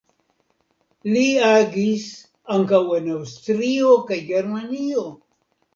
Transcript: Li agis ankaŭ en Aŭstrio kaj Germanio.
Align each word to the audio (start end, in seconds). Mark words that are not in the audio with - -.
Li 1.15 1.25
agis 1.49 2.07
ankaŭ 2.57 2.83
en 3.01 3.13
Aŭstrio 3.19 3.95
kaj 4.11 4.23
Germanio. 4.35 5.11